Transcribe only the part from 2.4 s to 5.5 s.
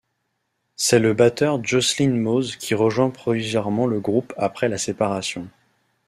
qui rejoint provisoirement le groupe après la séparation.